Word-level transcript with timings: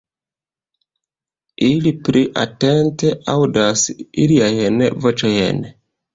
Ili 1.67 1.91
pli 2.07 2.23
atente 2.45 3.13
aŭdas 3.35 3.85
iliajn 4.27 4.83
voĉojn. 5.07 5.63